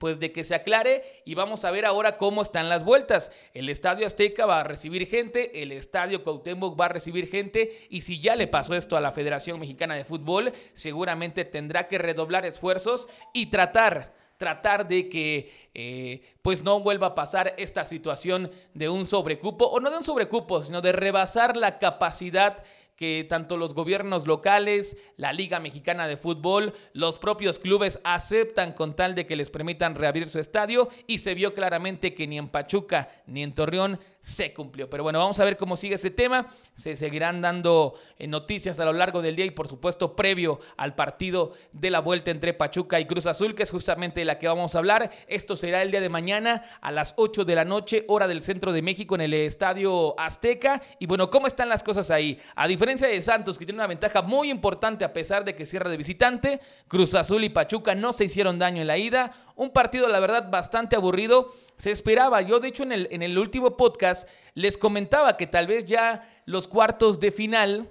pues 0.00 0.18
de 0.18 0.32
que 0.32 0.44
se 0.44 0.54
aclare 0.54 1.22
y 1.26 1.34
vamos 1.34 1.66
a 1.66 1.70
ver 1.70 1.84
ahora 1.84 2.16
cómo 2.16 2.40
están 2.40 2.70
las 2.70 2.84
vueltas. 2.84 3.30
El 3.52 3.68
Estadio 3.68 4.06
Azteca 4.06 4.46
va 4.46 4.60
a 4.60 4.64
recibir 4.64 5.06
gente, 5.06 5.62
el 5.62 5.72
Estadio 5.72 6.24
Cuauhtémoc 6.24 6.80
va 6.80 6.86
a 6.86 6.88
recibir 6.88 7.28
gente 7.28 7.86
y 7.90 8.00
si 8.00 8.18
ya 8.18 8.34
le 8.34 8.46
pasó 8.46 8.74
esto 8.74 8.96
a 8.96 9.02
la 9.02 9.12
Federación 9.12 9.60
Mexicana 9.60 9.94
de 9.94 10.06
Fútbol, 10.06 10.54
seguramente 10.72 11.44
tendrá 11.44 11.86
que 11.86 11.98
redoblar 11.98 12.46
esfuerzos 12.46 13.08
y 13.34 13.46
tratar 13.46 14.18
tratar 14.38 14.88
de 14.88 15.10
que 15.10 15.68
eh, 15.74 16.22
pues 16.40 16.64
no 16.64 16.80
vuelva 16.80 17.08
a 17.08 17.14
pasar 17.14 17.52
esta 17.58 17.84
situación 17.84 18.50
de 18.72 18.88
un 18.88 19.04
sobrecupo, 19.04 19.66
o 19.66 19.80
no 19.80 19.90
de 19.90 19.98
un 19.98 20.02
sobrecupo, 20.02 20.64
sino 20.64 20.80
de 20.80 20.92
rebasar 20.92 21.58
la 21.58 21.78
capacidad 21.78 22.64
que 23.00 23.24
tanto 23.26 23.56
los 23.56 23.72
gobiernos 23.72 24.26
locales, 24.26 24.98
la 25.16 25.32
Liga 25.32 25.58
Mexicana 25.58 26.06
de 26.06 26.18
Fútbol, 26.18 26.74
los 26.92 27.16
propios 27.16 27.58
clubes 27.58 27.98
aceptan 28.04 28.74
con 28.74 28.94
tal 28.94 29.14
de 29.14 29.24
que 29.24 29.36
les 29.36 29.48
permitan 29.48 29.94
reabrir 29.94 30.28
su 30.28 30.38
estadio 30.38 30.90
y 31.06 31.16
se 31.16 31.32
vio 31.32 31.54
claramente 31.54 32.12
que 32.12 32.26
ni 32.26 32.36
en 32.36 32.48
Pachuca 32.48 33.08
ni 33.26 33.42
en 33.42 33.54
Torreón 33.54 33.98
se 34.18 34.52
cumplió. 34.52 34.90
Pero 34.90 35.02
bueno, 35.02 35.18
vamos 35.18 35.40
a 35.40 35.46
ver 35.46 35.56
cómo 35.56 35.76
sigue 35.76 35.94
ese 35.94 36.10
tema. 36.10 36.48
Se 36.74 36.94
seguirán 36.94 37.40
dando 37.40 37.94
eh, 38.18 38.26
noticias 38.26 38.78
a 38.80 38.84
lo 38.84 38.92
largo 38.92 39.22
del 39.22 39.34
día 39.34 39.46
y 39.46 39.50
por 39.50 39.66
supuesto 39.66 40.14
previo 40.14 40.60
al 40.76 40.94
partido 40.94 41.54
de 41.72 41.88
la 41.88 42.00
vuelta 42.00 42.30
entre 42.30 42.52
Pachuca 42.52 43.00
y 43.00 43.06
Cruz 43.06 43.24
Azul, 43.24 43.54
que 43.54 43.62
es 43.62 43.70
justamente 43.70 44.26
la 44.26 44.38
que 44.38 44.46
vamos 44.46 44.74
a 44.74 44.78
hablar. 44.78 45.10
Esto 45.26 45.56
será 45.56 45.80
el 45.80 45.90
día 45.90 46.02
de 46.02 46.10
mañana 46.10 46.64
a 46.82 46.92
las 46.92 47.14
8 47.16 47.46
de 47.46 47.54
la 47.54 47.64
noche, 47.64 48.04
hora 48.08 48.28
del 48.28 48.42
centro 48.42 48.74
de 48.74 48.82
México 48.82 49.14
en 49.14 49.22
el 49.22 49.32
Estadio 49.32 50.20
Azteca. 50.20 50.82
Y 50.98 51.06
bueno, 51.06 51.30
¿cómo 51.30 51.46
están 51.46 51.70
las 51.70 51.82
cosas 51.82 52.10
ahí? 52.10 52.38
A 52.54 52.68
diferencia 52.68 52.89
de 52.98 53.22
Santos, 53.22 53.58
que 53.58 53.64
tiene 53.64 53.78
una 53.78 53.86
ventaja 53.86 54.22
muy 54.22 54.50
importante 54.50 55.04
a 55.04 55.12
pesar 55.12 55.44
de 55.44 55.54
que 55.54 55.64
cierra 55.64 55.90
de 55.90 55.96
visitante, 55.96 56.60
Cruz 56.88 57.14
Azul 57.14 57.44
y 57.44 57.48
Pachuca 57.48 57.94
no 57.94 58.12
se 58.12 58.24
hicieron 58.24 58.58
daño 58.58 58.80
en 58.80 58.86
la 58.88 58.98
ida. 58.98 59.32
Un 59.54 59.70
partido, 59.70 60.08
la 60.08 60.18
verdad, 60.18 60.50
bastante 60.50 60.96
aburrido. 60.96 61.54
Se 61.76 61.90
esperaba. 61.90 62.42
Yo, 62.42 62.58
de 62.58 62.68
hecho, 62.68 62.82
en 62.82 62.92
el, 62.92 63.08
en 63.10 63.22
el 63.22 63.38
último 63.38 63.76
podcast 63.76 64.28
les 64.54 64.76
comentaba 64.76 65.36
que 65.36 65.46
tal 65.46 65.66
vez 65.66 65.84
ya 65.84 66.28
los 66.46 66.66
cuartos 66.66 67.20
de 67.20 67.30
final 67.30 67.88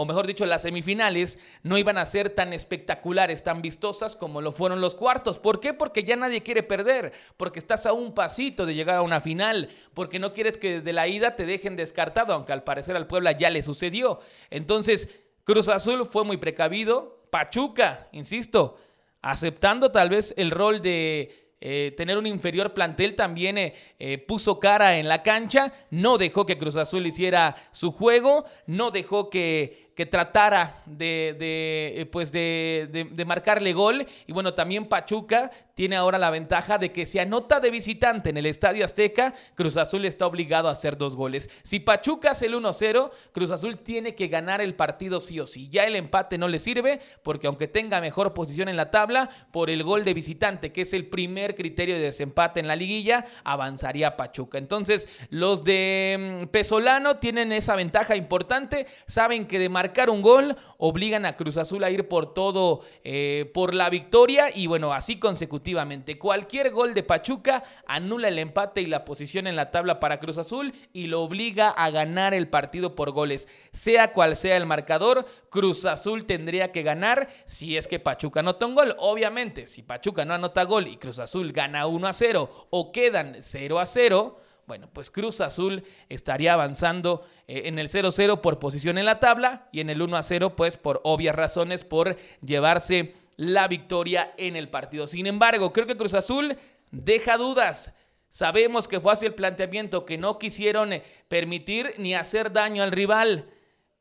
o 0.00 0.06
mejor 0.06 0.26
dicho, 0.26 0.46
las 0.46 0.62
semifinales 0.62 1.38
no 1.62 1.76
iban 1.76 1.98
a 1.98 2.06
ser 2.06 2.30
tan 2.30 2.54
espectaculares, 2.54 3.42
tan 3.42 3.60
vistosas 3.60 4.16
como 4.16 4.40
lo 4.40 4.50
fueron 4.50 4.80
los 4.80 4.94
cuartos. 4.94 5.38
¿Por 5.38 5.60
qué? 5.60 5.74
Porque 5.74 6.04
ya 6.04 6.16
nadie 6.16 6.42
quiere 6.42 6.62
perder, 6.62 7.12
porque 7.36 7.58
estás 7.58 7.84
a 7.84 7.92
un 7.92 8.14
pasito 8.14 8.64
de 8.64 8.74
llegar 8.74 8.96
a 8.96 9.02
una 9.02 9.20
final, 9.20 9.68
porque 9.92 10.18
no 10.18 10.32
quieres 10.32 10.56
que 10.56 10.76
desde 10.76 10.94
la 10.94 11.06
ida 11.06 11.36
te 11.36 11.44
dejen 11.44 11.76
descartado, 11.76 12.32
aunque 12.32 12.54
al 12.54 12.64
parecer 12.64 12.96
al 12.96 13.08
Puebla 13.08 13.32
ya 13.32 13.50
le 13.50 13.60
sucedió. 13.60 14.20
Entonces, 14.48 15.10
Cruz 15.44 15.68
Azul 15.68 16.06
fue 16.06 16.24
muy 16.24 16.38
precavido, 16.38 17.26
Pachuca, 17.28 18.08
insisto, 18.12 18.78
aceptando 19.20 19.92
tal 19.92 20.08
vez 20.08 20.32
el 20.38 20.50
rol 20.50 20.80
de 20.80 21.50
eh, 21.62 21.92
tener 21.94 22.16
un 22.16 22.26
inferior 22.26 22.72
plantel 22.72 23.14
también 23.14 23.58
eh, 23.58 23.74
eh, 23.98 24.16
puso 24.16 24.58
cara 24.58 24.96
en 24.96 25.08
la 25.08 25.22
cancha, 25.22 25.70
no 25.90 26.16
dejó 26.16 26.46
que 26.46 26.56
Cruz 26.56 26.76
Azul 26.76 27.06
hiciera 27.06 27.54
su 27.72 27.92
juego, 27.92 28.46
no 28.66 28.90
dejó 28.90 29.28
que, 29.28 29.89
que 30.00 30.06
tratara 30.06 30.82
de, 30.86 31.36
de 31.38 32.06
pues 32.06 32.32
de, 32.32 33.22
marcarle 33.26 33.74
gol. 33.74 34.06
Y 34.26 34.32
bueno, 34.32 34.54
también 34.54 34.86
Pachuca 34.86 35.50
tiene 35.74 35.94
ahora 35.94 36.16
la 36.16 36.30
ventaja 36.30 36.78
de 36.78 36.90
que 36.90 37.04
si 37.04 37.18
anota 37.18 37.60
de 37.60 37.70
visitante 37.70 38.30
en 38.30 38.38
el 38.38 38.46
Estadio 38.46 38.82
Azteca, 38.82 39.34
Cruz 39.54 39.76
Azul 39.76 40.06
está 40.06 40.26
obligado 40.26 40.68
a 40.68 40.72
hacer 40.72 40.96
dos 40.96 41.16
goles. 41.16 41.50
Si 41.62 41.80
Pachuca 41.80 42.30
hace 42.30 42.46
el 42.46 42.54
1-0, 42.54 43.10
Cruz 43.32 43.50
Azul 43.50 43.76
tiene 43.76 44.14
que 44.14 44.28
ganar 44.28 44.62
el 44.62 44.74
partido 44.74 45.20
sí 45.20 45.38
o 45.38 45.46
sí. 45.46 45.68
Ya 45.68 45.84
el 45.84 45.94
empate 45.96 46.38
no 46.38 46.48
le 46.48 46.58
sirve 46.58 46.98
porque 47.22 47.46
aunque 47.46 47.68
tenga 47.68 48.00
mejor 48.00 48.32
posición 48.32 48.70
en 48.70 48.78
la 48.78 48.90
tabla, 48.90 49.28
por 49.52 49.68
el 49.68 49.82
gol 49.82 50.06
de 50.06 50.14
visitante, 50.14 50.72
que 50.72 50.80
es 50.80 50.94
el 50.94 51.08
primer 51.08 51.54
criterio 51.54 51.96
de 51.96 52.00
desempate 52.00 52.58
en 52.58 52.68
la 52.68 52.76
liguilla, 52.76 53.26
avanzaría 53.44 54.16
Pachuca. 54.16 54.56
Entonces, 54.56 55.10
los 55.28 55.62
de 55.62 56.44
mm, 56.44 56.46
Pesolano 56.46 57.18
tienen 57.18 57.52
esa 57.52 57.76
ventaja 57.76 58.16
importante, 58.16 58.86
saben 59.06 59.46
que 59.46 59.58
de 59.58 59.68
marcar 59.68 59.89
un 60.08 60.22
gol, 60.22 60.56
obligan 60.78 61.26
a 61.26 61.36
Cruz 61.36 61.56
Azul 61.56 61.84
a 61.84 61.90
ir 61.90 62.08
por 62.08 62.32
todo, 62.32 62.82
eh, 63.04 63.50
por 63.52 63.74
la 63.74 63.90
victoria 63.90 64.50
y 64.54 64.66
bueno, 64.66 64.92
así 64.92 65.18
consecutivamente. 65.18 66.18
Cualquier 66.18 66.70
gol 66.70 66.94
de 66.94 67.02
Pachuca 67.02 67.64
anula 67.86 68.28
el 68.28 68.38
empate 68.38 68.80
y 68.80 68.86
la 68.86 69.04
posición 69.04 69.46
en 69.46 69.56
la 69.56 69.70
tabla 69.70 70.00
para 70.00 70.20
Cruz 70.20 70.38
Azul 70.38 70.72
y 70.92 71.06
lo 71.06 71.22
obliga 71.22 71.68
a 71.68 71.90
ganar 71.90 72.34
el 72.34 72.48
partido 72.48 72.94
por 72.94 73.10
goles. 73.10 73.48
Sea 73.72 74.12
cual 74.12 74.36
sea 74.36 74.56
el 74.56 74.66
marcador, 74.66 75.26
Cruz 75.50 75.84
Azul 75.86 76.24
tendría 76.24 76.72
que 76.72 76.82
ganar 76.82 77.28
si 77.46 77.76
es 77.76 77.86
que 77.86 77.98
Pachuca 77.98 78.40
anota 78.40 78.66
un 78.66 78.74
gol. 78.74 78.94
Obviamente, 78.98 79.66
si 79.66 79.82
Pachuca 79.82 80.24
no 80.24 80.34
anota 80.34 80.64
gol 80.64 80.86
y 80.86 80.96
Cruz 80.96 81.18
Azul 81.18 81.52
gana 81.52 81.86
1 81.86 82.06
a 82.06 82.12
0 82.12 82.68
o 82.70 82.92
quedan 82.92 83.36
0 83.40 83.78
a 83.78 83.86
0, 83.86 84.40
bueno, 84.70 84.88
pues 84.92 85.10
Cruz 85.10 85.40
Azul 85.40 85.82
estaría 86.08 86.52
avanzando 86.52 87.26
eh, 87.48 87.62
en 87.64 87.80
el 87.80 87.88
0-0 87.88 88.40
por 88.40 88.60
posición 88.60 88.98
en 88.98 89.04
la 89.04 89.18
tabla 89.18 89.66
y 89.72 89.80
en 89.80 89.90
el 89.90 90.00
1-0 90.00 90.54
pues 90.54 90.76
por 90.76 91.00
obvias 91.02 91.34
razones 91.34 91.82
por 91.82 92.14
llevarse 92.40 93.16
la 93.34 93.66
victoria 93.66 94.32
en 94.36 94.54
el 94.54 94.68
partido. 94.68 95.08
Sin 95.08 95.26
embargo, 95.26 95.72
creo 95.72 95.88
que 95.88 95.96
Cruz 95.96 96.14
Azul 96.14 96.56
deja 96.92 97.36
dudas. 97.36 97.96
Sabemos 98.28 98.86
que 98.86 99.00
fue 99.00 99.12
así 99.12 99.26
el 99.26 99.34
planteamiento, 99.34 100.04
que 100.04 100.18
no 100.18 100.38
quisieron 100.38 100.92
eh, 100.92 101.02
permitir 101.26 101.94
ni 101.98 102.14
hacer 102.14 102.52
daño 102.52 102.84
al 102.84 102.92
rival. 102.92 103.50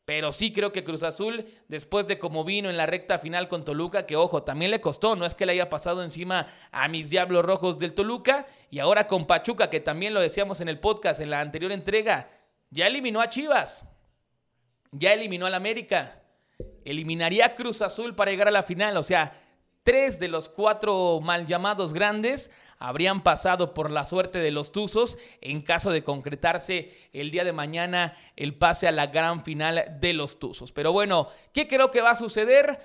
Pero 0.09 0.31
sí 0.31 0.51
creo 0.51 0.71
que 0.71 0.83
Cruz 0.83 1.03
Azul, 1.03 1.45
después 1.67 2.07
de 2.07 2.17
cómo 2.17 2.43
vino 2.43 2.67
en 2.67 2.77
la 2.77 2.87
recta 2.87 3.19
final 3.19 3.47
con 3.47 3.63
Toluca, 3.63 4.07
que 4.07 4.15
ojo, 4.15 4.41
también 4.41 4.71
le 4.71 4.81
costó, 4.81 5.15
no 5.15 5.23
es 5.23 5.35
que 5.35 5.45
le 5.45 5.51
haya 5.51 5.69
pasado 5.69 6.01
encima 6.01 6.47
a 6.71 6.87
mis 6.87 7.11
Diablos 7.11 7.45
Rojos 7.45 7.77
del 7.77 7.93
Toluca, 7.93 8.47
y 8.71 8.79
ahora 8.79 9.05
con 9.05 9.27
Pachuca, 9.27 9.69
que 9.69 9.81
también 9.81 10.15
lo 10.15 10.19
decíamos 10.19 10.61
en 10.61 10.67
el 10.67 10.79
podcast, 10.79 11.21
en 11.21 11.29
la 11.29 11.41
anterior 11.41 11.71
entrega, 11.71 12.31
ya 12.71 12.87
eliminó 12.87 13.21
a 13.21 13.29
Chivas, 13.29 13.85
ya 14.91 15.13
eliminó 15.13 15.45
al 15.45 15.53
América, 15.53 16.23
eliminaría 16.85 17.45
a 17.45 17.53
Cruz 17.53 17.83
Azul 17.83 18.15
para 18.15 18.31
llegar 18.31 18.47
a 18.47 18.51
la 18.51 18.63
final, 18.63 18.97
o 18.97 19.03
sea, 19.03 19.31
tres 19.83 20.19
de 20.19 20.27
los 20.27 20.49
cuatro 20.49 21.19
mal 21.21 21.45
llamados 21.45 21.93
grandes 21.93 22.51
habrían 22.77 23.23
pasado 23.23 23.73
por 23.73 23.91
la 23.91 24.05
suerte 24.05 24.39
de 24.39 24.51
los 24.51 24.71
Tuzos 24.71 25.17
en 25.41 25.61
caso 25.61 25.91
de 25.91 26.03
concretarse 26.03 26.93
el 27.11 27.29
día 27.29 27.43
de 27.43 27.51
mañana 27.51 28.15
el 28.35 28.55
pase 28.55 28.87
a 28.87 28.91
la 28.91 29.07
gran 29.07 29.43
final 29.43 29.97
de 29.99 30.13
los 30.13 30.39
Tuzos. 30.39 30.71
Pero 30.71 30.93
bueno, 30.93 31.27
¿qué 31.53 31.67
creo 31.67 31.91
que 31.91 32.01
va 32.01 32.11
a 32.11 32.15
suceder? 32.15 32.79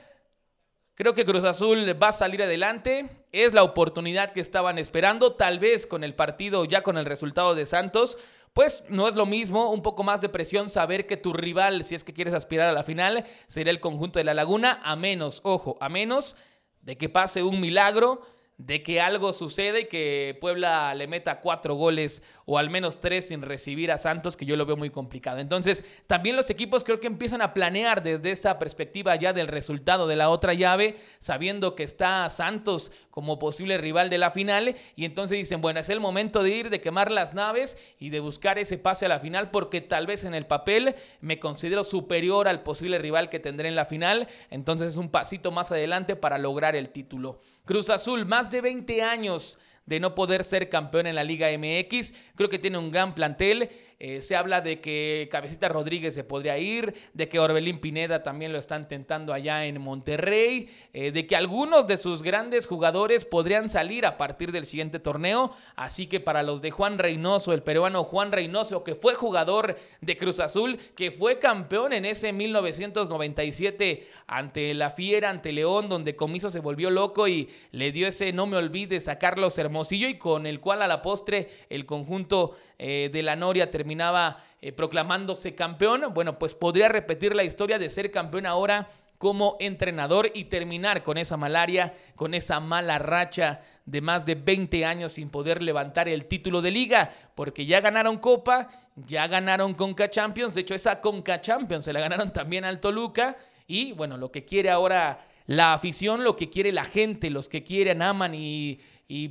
Creo 0.96 1.14
que 1.14 1.24
Cruz 1.24 1.44
Azul 1.44 2.00
va 2.00 2.08
a 2.08 2.12
salir 2.12 2.42
adelante. 2.42 3.26
Es 3.32 3.52
la 3.52 3.64
oportunidad 3.64 4.32
que 4.32 4.40
estaban 4.40 4.78
esperando. 4.78 5.34
Tal 5.34 5.58
vez 5.58 5.86
con 5.86 6.04
el 6.04 6.14
partido, 6.14 6.64
ya 6.64 6.82
con 6.82 6.98
el 6.98 7.04
resultado 7.04 7.54
de 7.54 7.66
Santos, 7.66 8.16
pues 8.52 8.84
no 8.88 9.08
es 9.08 9.16
lo 9.16 9.26
mismo, 9.26 9.72
un 9.72 9.82
poco 9.82 10.04
más 10.04 10.20
de 10.20 10.28
presión 10.28 10.70
saber 10.70 11.08
que 11.08 11.16
tu 11.16 11.32
rival, 11.32 11.84
si 11.84 11.96
es 11.96 12.04
que 12.04 12.14
quieres 12.14 12.34
aspirar 12.34 12.68
a 12.68 12.72
la 12.72 12.84
final, 12.84 13.24
será 13.48 13.70
el 13.70 13.80
conjunto 13.80 14.20
de 14.20 14.24
la 14.24 14.34
Laguna, 14.34 14.80
a 14.84 14.94
menos, 14.94 15.40
ojo, 15.42 15.76
a 15.80 15.88
menos 15.88 16.36
de 16.84 16.96
que 16.96 17.08
pase 17.08 17.42
un 17.42 17.60
milagro 17.60 18.20
de 18.56 18.84
que 18.84 19.00
algo 19.00 19.32
sucede 19.32 19.80
y 19.80 19.88
que 19.88 20.38
Puebla 20.40 20.94
le 20.94 21.08
meta 21.08 21.40
cuatro 21.40 21.74
goles 21.74 22.22
o 22.46 22.58
al 22.58 22.70
menos 22.70 23.00
tres 23.00 23.28
sin 23.28 23.42
recibir 23.42 23.90
a 23.90 23.98
Santos, 23.98 24.36
que 24.36 24.46
yo 24.46 24.56
lo 24.56 24.66
veo 24.66 24.76
muy 24.76 24.90
complicado. 24.90 25.38
Entonces, 25.38 25.84
también 26.06 26.36
los 26.36 26.50
equipos 26.50 26.84
creo 26.84 27.00
que 27.00 27.06
empiezan 27.06 27.42
a 27.42 27.54
planear 27.54 28.02
desde 28.02 28.30
esa 28.30 28.58
perspectiva 28.58 29.16
ya 29.16 29.32
del 29.32 29.48
resultado 29.48 30.06
de 30.06 30.16
la 30.16 30.30
otra 30.30 30.54
llave, 30.54 30.96
sabiendo 31.18 31.74
que 31.74 31.82
está 31.82 32.28
Santos 32.28 32.92
como 33.10 33.38
posible 33.38 33.78
rival 33.78 34.10
de 34.10 34.18
la 34.18 34.30
final, 34.30 34.76
y 34.94 35.04
entonces 35.04 35.38
dicen, 35.38 35.60
bueno, 35.60 35.80
es 35.80 35.88
el 35.88 36.00
momento 36.00 36.42
de 36.42 36.50
ir, 36.50 36.70
de 36.70 36.80
quemar 36.80 37.10
las 37.10 37.34
naves 37.34 37.78
y 37.98 38.10
de 38.10 38.20
buscar 38.20 38.58
ese 38.58 38.78
pase 38.78 39.06
a 39.06 39.08
la 39.08 39.20
final, 39.20 39.50
porque 39.50 39.80
tal 39.80 40.06
vez 40.06 40.24
en 40.24 40.34
el 40.34 40.46
papel 40.46 40.94
me 41.20 41.38
considero 41.38 41.82
superior 41.82 42.46
al 42.46 42.62
posible 42.62 42.98
rival 42.98 43.30
que 43.30 43.40
tendré 43.40 43.68
en 43.68 43.76
la 43.76 43.86
final, 43.86 44.28
entonces 44.50 44.90
es 44.90 44.96
un 44.96 45.10
pasito 45.10 45.50
más 45.50 45.72
adelante 45.72 46.14
para 46.14 46.38
lograr 46.38 46.76
el 46.76 46.90
título. 46.90 47.40
Cruz 47.64 47.88
Azul, 47.88 48.26
más 48.26 48.43
de 48.50 48.60
20 48.60 49.02
años 49.02 49.58
de 49.86 50.00
no 50.00 50.14
poder 50.14 50.44
ser 50.44 50.68
campeón 50.68 51.06
en 51.06 51.14
la 51.14 51.24
Liga 51.24 51.48
MX. 51.56 52.14
Creo 52.34 52.48
que 52.48 52.58
tiene 52.58 52.78
un 52.78 52.90
gran 52.90 53.14
plantel. 53.14 53.70
Eh, 53.98 54.20
se 54.20 54.36
habla 54.36 54.60
de 54.60 54.80
que 54.80 55.28
Cabecita 55.30 55.68
Rodríguez 55.68 56.14
se 56.14 56.24
podría 56.24 56.58
ir, 56.58 56.94
de 57.12 57.28
que 57.28 57.38
Orbelín 57.38 57.78
Pineda 57.78 58.22
también 58.22 58.52
lo 58.52 58.58
están 58.58 58.88
tentando 58.88 59.32
allá 59.32 59.66
en 59.66 59.80
Monterrey, 59.80 60.68
eh, 60.92 61.12
de 61.12 61.26
que 61.26 61.36
algunos 61.36 61.86
de 61.86 61.96
sus 61.96 62.22
grandes 62.22 62.66
jugadores 62.66 63.24
podrían 63.24 63.68
salir 63.68 64.04
a 64.06 64.16
partir 64.16 64.52
del 64.52 64.66
siguiente 64.66 64.98
torneo. 64.98 65.52
Así 65.76 66.06
que 66.06 66.20
para 66.20 66.42
los 66.42 66.60
de 66.60 66.70
Juan 66.70 66.98
Reynoso, 66.98 67.52
el 67.52 67.62
peruano 67.62 68.04
Juan 68.04 68.32
Reynoso, 68.32 68.84
que 68.84 68.94
fue 68.94 69.14
jugador 69.14 69.76
de 70.00 70.16
Cruz 70.16 70.40
Azul, 70.40 70.78
que 70.96 71.10
fue 71.10 71.38
campeón 71.38 71.92
en 71.92 72.04
ese 72.04 72.32
1997 72.32 74.08
ante 74.26 74.74
la 74.74 74.90
Fiera, 74.90 75.30
ante 75.30 75.52
León, 75.52 75.88
donde 75.88 76.16
Comiso 76.16 76.50
se 76.50 76.60
volvió 76.60 76.90
loco 76.90 77.28
y 77.28 77.48
le 77.70 77.92
dio 77.92 78.06
ese 78.06 78.32
no 78.32 78.46
me 78.46 78.56
olvides 78.56 79.08
a 79.08 79.18
Carlos 79.18 79.58
Hermosillo 79.58 80.08
y 80.08 80.18
con 80.18 80.46
el 80.46 80.60
cual 80.60 80.82
a 80.82 80.88
la 80.88 81.02
postre 81.02 81.48
el 81.70 81.86
conjunto 81.86 82.56
eh, 82.78 83.08
de 83.12 83.22
la 83.22 83.36
Noria 83.36 83.70
terminaba 83.94 84.38
eh, 84.60 84.72
proclamándose 84.72 85.54
campeón, 85.54 86.12
bueno, 86.12 86.36
pues 86.36 86.52
podría 86.52 86.88
repetir 86.88 87.32
la 87.32 87.44
historia 87.44 87.78
de 87.78 87.88
ser 87.88 88.10
campeón 88.10 88.44
ahora 88.44 88.88
como 89.18 89.56
entrenador 89.60 90.32
y 90.34 90.46
terminar 90.46 91.04
con 91.04 91.16
esa 91.16 91.36
malaria, 91.36 91.94
con 92.16 92.34
esa 92.34 92.58
mala 92.58 92.98
racha 92.98 93.60
de 93.86 94.00
más 94.00 94.26
de 94.26 94.34
20 94.34 94.84
años 94.84 95.12
sin 95.12 95.30
poder 95.30 95.62
levantar 95.62 96.08
el 96.08 96.26
título 96.26 96.60
de 96.60 96.72
liga, 96.72 97.12
porque 97.36 97.66
ya 97.66 97.80
ganaron 97.80 98.18
Copa, 98.18 98.68
ya 98.96 99.28
ganaron 99.28 99.74
Conca 99.74 100.10
Champions, 100.10 100.54
de 100.54 100.62
hecho 100.62 100.74
esa 100.74 101.00
Conca 101.00 101.40
Champions 101.40 101.84
se 101.84 101.92
la 101.92 102.00
ganaron 102.00 102.32
también 102.32 102.64
al 102.64 102.80
Toluca. 102.80 103.36
Y 103.68 103.92
bueno, 103.92 104.16
lo 104.16 104.32
que 104.32 104.44
quiere 104.44 104.70
ahora 104.70 105.24
la 105.46 105.72
afición, 105.72 106.24
lo 106.24 106.34
que 106.34 106.50
quiere 106.50 106.72
la 106.72 106.84
gente, 106.84 107.30
los 107.30 107.48
que 107.48 107.62
quieren, 107.62 108.02
aman 108.02 108.34
y 108.34 108.80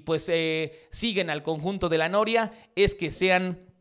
pues 0.05 0.29
eh, 0.29 0.87
siguen 0.89 1.29
al 1.29 1.43
conjunto 1.43 1.89
de 1.89 1.97
la 1.97 2.07
Noria 2.07 2.53
es 2.75 2.95
que 2.95 3.11
sean 3.11 3.72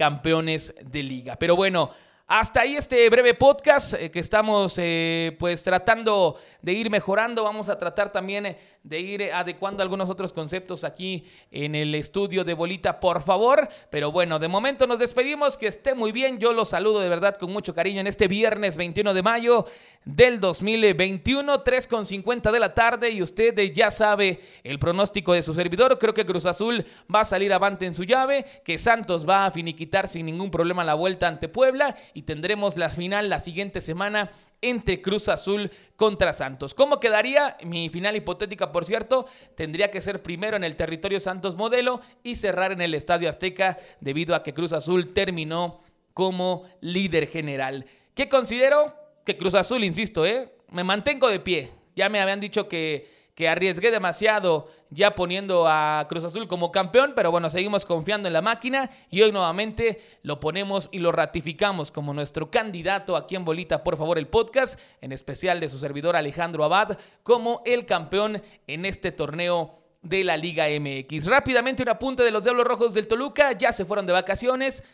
campeones 0.00 0.74
de 0.82 1.02
liga. 1.02 1.36
Pero 1.36 1.56
bueno, 1.56 1.90
hasta 2.32 2.60
ahí 2.60 2.76
este 2.76 3.10
breve 3.10 3.34
podcast 3.34 3.94
eh, 3.94 4.08
que 4.08 4.20
estamos 4.20 4.78
eh, 4.78 5.34
pues 5.40 5.64
tratando 5.64 6.36
de 6.62 6.72
ir 6.72 6.88
mejorando. 6.88 7.42
Vamos 7.42 7.68
a 7.68 7.76
tratar 7.76 8.12
también 8.12 8.46
eh, 8.46 8.56
de 8.84 9.00
ir 9.00 9.32
adecuando 9.32 9.82
algunos 9.82 10.08
otros 10.08 10.32
conceptos 10.32 10.84
aquí 10.84 11.26
en 11.50 11.74
el 11.74 11.92
estudio 11.96 12.44
de 12.44 12.54
Bolita, 12.54 13.00
por 13.00 13.20
favor. 13.22 13.68
Pero 13.90 14.12
bueno, 14.12 14.38
de 14.38 14.46
momento 14.46 14.86
nos 14.86 15.00
despedimos. 15.00 15.58
Que 15.58 15.66
esté 15.66 15.96
muy 15.96 16.12
bien. 16.12 16.38
Yo 16.38 16.52
los 16.52 16.68
saludo 16.68 17.00
de 17.00 17.08
verdad 17.08 17.36
con 17.36 17.52
mucho 17.52 17.74
cariño 17.74 18.00
en 18.00 18.06
este 18.06 18.28
viernes 18.28 18.76
21 18.76 19.12
de 19.12 19.22
mayo 19.22 19.66
del 20.04 20.38
2021, 20.38 21.64
3.50 21.64 22.52
de 22.52 22.60
la 22.60 22.72
tarde. 22.74 23.10
Y 23.10 23.22
usted 23.22 23.58
ya 23.72 23.90
sabe 23.90 24.40
el 24.62 24.78
pronóstico 24.78 25.32
de 25.32 25.42
su 25.42 25.52
servidor. 25.52 25.98
Creo 25.98 26.14
que 26.14 26.24
Cruz 26.24 26.46
Azul 26.46 26.86
va 27.12 27.20
a 27.20 27.24
salir 27.24 27.52
avante 27.52 27.86
en 27.86 27.94
su 27.94 28.04
llave, 28.04 28.44
que 28.64 28.78
Santos 28.78 29.28
va 29.28 29.46
a 29.46 29.50
finiquitar 29.50 30.06
sin 30.06 30.26
ningún 30.26 30.52
problema 30.52 30.84
la 30.84 30.94
vuelta 30.94 31.26
ante 31.26 31.48
Puebla 31.48 31.96
tendremos 32.22 32.76
la 32.76 32.88
final 32.88 33.28
la 33.28 33.40
siguiente 33.40 33.80
semana 33.80 34.32
entre 34.62 35.00
Cruz 35.00 35.28
Azul 35.28 35.70
contra 35.96 36.32
Santos. 36.32 36.74
¿Cómo 36.74 37.00
quedaría? 37.00 37.56
Mi 37.64 37.88
final 37.88 38.16
hipotética, 38.16 38.72
por 38.72 38.84
cierto, 38.84 39.26
tendría 39.54 39.90
que 39.90 40.00
ser 40.00 40.22
primero 40.22 40.56
en 40.56 40.64
el 40.64 40.76
territorio 40.76 41.20
Santos 41.20 41.56
modelo 41.56 42.00
y 42.22 42.34
cerrar 42.34 42.72
en 42.72 42.80
el 42.80 42.94
Estadio 42.94 43.28
Azteca 43.28 43.78
debido 44.00 44.34
a 44.34 44.42
que 44.42 44.54
Cruz 44.54 44.72
Azul 44.72 45.12
terminó 45.14 45.80
como 46.14 46.64
líder 46.80 47.26
general. 47.26 47.86
¿Qué 48.14 48.28
considero? 48.28 48.94
Que 49.24 49.36
Cruz 49.36 49.54
Azul, 49.54 49.84
insisto, 49.84 50.26
¿eh? 50.26 50.52
me 50.70 50.84
mantengo 50.84 51.28
de 51.28 51.40
pie. 51.40 51.70
Ya 51.96 52.08
me 52.08 52.20
habían 52.20 52.40
dicho 52.40 52.68
que 52.68 53.19
que 53.40 53.48
arriesgué 53.48 53.90
demasiado 53.90 54.68
ya 54.90 55.14
poniendo 55.14 55.66
a 55.66 56.04
Cruz 56.10 56.24
Azul 56.24 56.46
como 56.46 56.70
campeón, 56.70 57.14
pero 57.16 57.30
bueno, 57.30 57.48
seguimos 57.48 57.86
confiando 57.86 58.28
en 58.28 58.34
la 58.34 58.42
máquina 58.42 58.90
y 59.08 59.22
hoy 59.22 59.32
nuevamente 59.32 60.02
lo 60.22 60.38
ponemos 60.40 60.90
y 60.92 60.98
lo 60.98 61.10
ratificamos 61.10 61.90
como 61.90 62.12
nuestro 62.12 62.50
candidato 62.50 63.16
aquí 63.16 63.36
en 63.36 63.46
Bolita, 63.46 63.82
por 63.82 63.96
favor, 63.96 64.18
el 64.18 64.26
podcast, 64.26 64.78
en 65.00 65.12
especial 65.12 65.58
de 65.58 65.70
su 65.70 65.78
servidor 65.78 66.16
Alejandro 66.16 66.64
Abad, 66.64 66.98
como 67.22 67.62
el 67.64 67.86
campeón 67.86 68.42
en 68.66 68.84
este 68.84 69.10
torneo 69.10 69.78
de 70.02 70.22
la 70.22 70.36
Liga 70.36 70.66
MX. 70.68 71.24
Rápidamente 71.24 71.82
un 71.82 71.88
apunte 71.88 72.22
de 72.22 72.32
los 72.32 72.44
Diablos 72.44 72.66
Rojos 72.66 72.92
del 72.92 73.08
Toluca, 73.08 73.52
ya 73.52 73.72
se 73.72 73.86
fueron 73.86 74.04
de 74.04 74.12
vacaciones, 74.12 74.84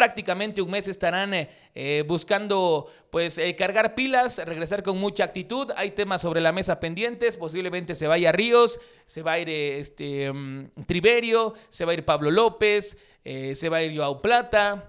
prácticamente 0.00 0.62
un 0.62 0.70
mes 0.70 0.88
estarán 0.88 1.34
eh, 1.34 1.50
eh, 1.74 2.04
buscando 2.08 2.90
pues 3.10 3.36
eh, 3.36 3.54
cargar 3.54 3.94
pilas, 3.94 4.38
regresar 4.46 4.82
con 4.82 4.96
mucha 4.96 5.24
actitud. 5.24 5.70
Hay 5.76 5.90
temas 5.90 6.22
sobre 6.22 6.40
la 6.40 6.52
mesa 6.52 6.80
pendientes, 6.80 7.36
posiblemente 7.36 7.94
se 7.94 8.06
vaya 8.06 8.32
Ríos, 8.32 8.80
se 9.04 9.20
va 9.20 9.32
a 9.32 9.40
ir 9.40 9.50
este, 9.50 10.32
mm, 10.32 10.70
Triverio, 10.86 11.52
se 11.68 11.84
va 11.84 11.92
a 11.92 11.94
ir 11.96 12.06
Pablo 12.06 12.30
López, 12.30 12.96
se 13.22 13.68
va 13.68 13.76
a 13.76 13.82
ir 13.82 13.94
Joao 13.94 14.22
Plata. 14.22 14.88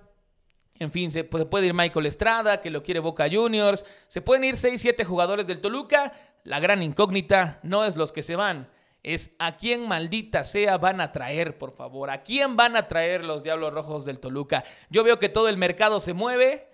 En 0.80 0.94
fin, 0.94 1.12
se 1.12 1.26
puede, 1.26 1.68
ir 1.68 1.74
Michael 1.74 2.06
Estrada, 2.06 2.62
que 2.62 2.70
lo 2.70 2.82
quiere 2.82 3.02
Boca 3.02 3.28
Juniors. 3.30 3.84
Se 4.08 4.22
pueden 4.22 4.46
ir 4.46 4.56
6, 4.56 4.80
7 4.80 5.04
jugadores 5.04 5.46
del 5.46 5.60
Toluca. 5.60 6.14
La 6.46 6.62
gran 6.62 6.82
incógnita 6.82 7.60
no 7.64 7.84
es 7.84 7.98
los 7.98 8.14
que 8.14 8.24
se 8.24 8.38
van, 8.38 8.70
es 9.04 9.36
a 9.40 9.58
quién 9.58 9.88
maldita 9.88 10.44
sea 10.44 10.78
van 10.78 11.02
a 11.02 11.12
traer, 11.12 11.58
por 11.58 11.72
favor. 11.72 12.10
¿A 12.10 12.22
quién 12.22 12.56
van 12.56 12.76
a 12.76 12.88
traer 12.88 13.24
los 13.24 13.44
Diablos 13.44 13.74
Rojos 13.74 14.06
del 14.06 14.20
Toluca? 14.20 14.64
Yo 14.90 15.04
veo 15.04 15.20
que 15.20 15.30
todo 15.30 15.50
el 15.50 15.58
mercado 15.58 16.00
se 16.00 16.14
mueve, 16.14 16.68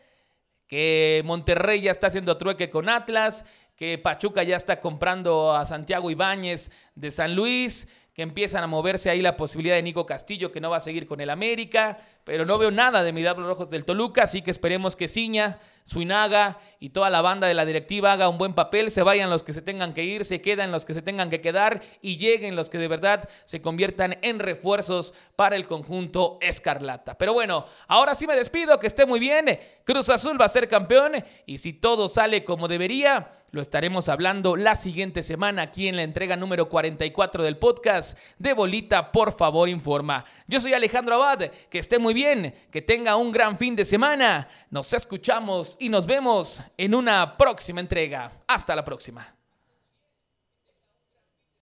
que 0.67 1.21
Monterrey 1.25 1.81
ya 1.81 1.91
está 1.91 2.07
haciendo 2.07 2.37
trueque 2.37 2.69
con 2.69 2.89
Atlas, 2.89 3.45
que 3.75 3.97
Pachuca 3.97 4.43
ya 4.43 4.57
está 4.57 4.81
comprando 4.81 5.55
a 5.55 5.65
Santiago 5.65 6.11
Ibáñez 6.11 6.71
de 6.95 7.11
San 7.11 7.35
Luis, 7.35 7.87
que 8.13 8.23
empiezan 8.23 8.63
a 8.63 8.67
moverse 8.67 9.09
ahí 9.09 9.21
la 9.21 9.37
posibilidad 9.37 9.75
de 9.75 9.83
Nico 9.83 10.05
Castillo, 10.05 10.51
que 10.51 10.59
no 10.59 10.71
va 10.71 10.77
a 10.77 10.81
seguir 10.81 11.05
con 11.05 11.21
el 11.21 11.29
América, 11.29 11.99
pero 12.27 12.43
no 12.43 12.57
veo 12.57 12.71
nada 12.71 13.03
de 13.03 13.13
mi 13.13 13.21
Diablos 13.21 13.47
Rojos 13.47 13.69
del 13.69 13.85
Toluca, 13.85 14.23
así 14.23 14.41
que 14.41 14.51
esperemos 14.51 14.97
que 14.97 15.07
Ciña, 15.07 15.59
Suinaga 15.85 16.59
y 16.77 16.89
toda 16.89 17.09
la 17.09 17.21
banda 17.21 17.47
de 17.47 17.53
la 17.53 17.63
directiva 17.63 18.11
haga 18.11 18.27
un 18.27 18.37
buen 18.37 18.53
papel, 18.53 18.91
se 18.91 19.01
vayan 19.01 19.29
los 19.29 19.43
que 19.43 19.53
se 19.53 19.61
tengan 19.61 19.93
que 19.93 20.03
ir, 20.03 20.25
se 20.25 20.41
quedan 20.41 20.69
los 20.69 20.83
que 20.83 20.93
se 20.93 21.01
tengan 21.01 21.29
que 21.29 21.39
quedar 21.39 21.81
y 22.01 22.17
lleguen 22.17 22.57
los 22.57 22.69
que 22.69 22.79
de 22.79 22.89
verdad 22.89 23.29
se 23.45 23.61
conviertan 23.61 24.17
en 24.23 24.39
refuerzos 24.39 25.13
para 25.37 25.55
el 25.55 25.67
conjunto 25.67 26.37
Escarlata. 26.41 27.17
Pero 27.17 27.31
bueno, 27.31 27.65
ahora 27.87 28.13
sí 28.13 28.27
me 28.27 28.35
despido, 28.35 28.77
que 28.77 28.87
esté 28.87 29.05
muy 29.05 29.21
bien, 29.21 29.57
Cruz 29.85 30.09
Azul 30.09 30.39
va 30.39 30.43
a 30.43 30.49
ser 30.49 30.67
campeón 30.67 31.13
y 31.45 31.59
si 31.59 31.71
todo 31.71 32.09
sale 32.09 32.43
como 32.43 32.67
debería, 32.67 33.31
lo 33.51 33.61
estaremos 33.61 34.09
hablando 34.09 34.57
la 34.57 34.75
siguiente 34.75 35.23
semana 35.23 35.61
aquí 35.61 35.87
en 35.87 35.95
la 35.95 36.03
entrega 36.03 36.35
número 36.35 36.67
44 36.67 37.43
del 37.43 37.57
podcast 37.57 38.17
de 38.37 38.51
Bolita, 38.51 39.11
por 39.13 39.31
favor 39.31 39.69
informa. 39.69 40.25
Yo 40.47 40.59
soy 40.59 40.73
Alejandro 40.73 41.15
Abad, 41.15 41.49
que 41.69 41.79
esté 41.79 41.97
muy 41.97 42.13
bien, 42.17 42.51
que 42.71 42.81
tenga 42.81 43.15
un 43.15 43.31
gran 43.31 43.55
fin 43.55 43.75
de 43.75 43.85
semana. 43.85 44.47
Nos 44.71 44.91
escuchamos 44.91 45.77
y 45.79 45.87
nos 45.87 46.07
vemos 46.07 46.59
en 46.75 46.95
una 46.95 47.37
próxima 47.37 47.79
entrega. 47.79 48.31
Hasta 48.47 48.75
la 48.75 48.83
próxima. 48.83 49.36